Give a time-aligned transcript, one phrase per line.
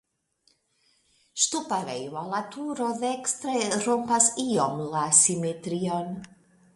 [1.41, 3.53] Ŝtuparejo al la turo dekstre
[3.89, 6.11] rompas iom la simetrion.